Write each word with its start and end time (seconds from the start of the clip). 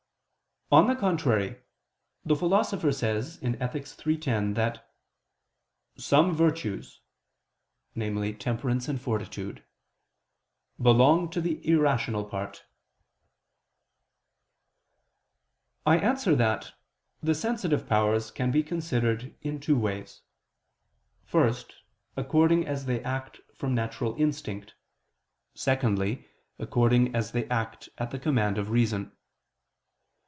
On 0.73 0.87
the 0.87 0.95
contrary, 0.95 1.57
The 2.23 2.33
Philosopher 2.33 2.93
says 2.93 3.39
(Ethic. 3.43 3.89
iii, 4.07 4.17
10) 4.17 4.53
that 4.53 4.89
"some 5.97 6.31
virtues," 6.33 7.01
namely, 7.93 8.33
temperance 8.33 8.87
and 8.87 8.97
fortitude, 9.01 9.65
"belong 10.81 11.29
to 11.31 11.41
the 11.41 11.59
irrational 11.69 12.23
part." 12.23 12.63
I 15.85 15.97
answer 15.99 16.37
that, 16.37 16.71
The 17.21 17.35
sensitive 17.35 17.85
powers 17.85 18.31
can 18.31 18.49
be 18.49 18.63
considered 18.63 19.35
in 19.41 19.59
two 19.59 19.77
ways: 19.77 20.21
first, 21.25 21.75
according 22.15 22.65
as 22.65 22.85
they 22.85 23.03
act 23.03 23.41
from 23.53 23.75
natural 23.75 24.15
instinct: 24.17 24.73
secondly, 25.53 26.29
according 26.57 27.13
as 27.13 27.33
they 27.33 27.43
act 27.49 27.89
at 27.97 28.11
the 28.11 28.17
command 28.19 28.57
of 28.57 28.69
reason. 28.69 29.11